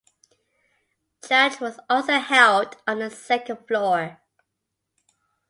Church 1.27 1.59
was 1.59 1.79
also 1.87 2.13
held 2.17 2.75
on 2.87 2.97
the 2.97 3.11
second 3.11 3.67
floor. 3.67 4.19